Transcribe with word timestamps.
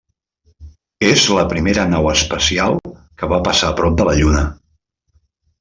És 1.09 1.25
la 1.39 1.43
primera 1.51 1.85
nau 1.91 2.09
espacial 2.13 2.79
que 3.21 3.31
va 3.35 3.41
passar 3.51 3.71
a 3.71 3.79
prop 3.81 4.01
de 4.03 4.11
la 4.11 4.19
Lluna. 4.23 4.45